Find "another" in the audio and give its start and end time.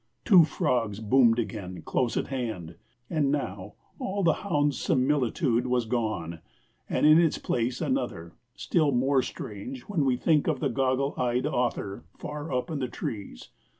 7.81-8.33